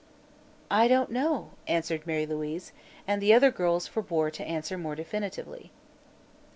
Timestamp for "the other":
3.21-3.51